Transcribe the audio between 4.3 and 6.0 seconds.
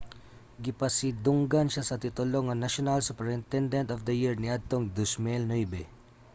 niadtong 2009